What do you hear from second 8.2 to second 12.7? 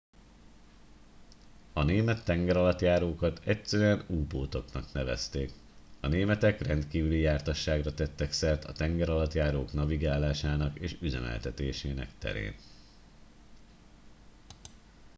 szert a tengeralattjárók navigálásának és üzemeltetésének terén